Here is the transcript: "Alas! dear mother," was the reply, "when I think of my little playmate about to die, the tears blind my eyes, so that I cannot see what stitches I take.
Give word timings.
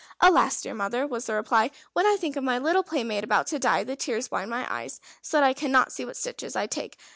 "Alas! 0.19 0.59
dear 0.59 0.73
mother," 0.73 1.05
was 1.05 1.25
the 1.27 1.33
reply, 1.35 1.69
"when 1.93 2.07
I 2.07 2.17
think 2.19 2.35
of 2.35 2.43
my 2.43 2.57
little 2.57 2.81
playmate 2.81 3.23
about 3.23 3.45
to 3.45 3.59
die, 3.59 3.83
the 3.83 3.95
tears 3.95 4.29
blind 4.29 4.49
my 4.49 4.65
eyes, 4.67 4.99
so 5.21 5.37
that 5.37 5.43
I 5.43 5.53
cannot 5.53 5.91
see 5.91 6.05
what 6.05 6.17
stitches 6.17 6.55
I 6.55 6.65
take. 6.65 6.97